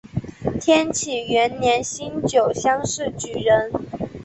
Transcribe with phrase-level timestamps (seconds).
[0.59, 3.71] 天启元年辛酉乡试举人。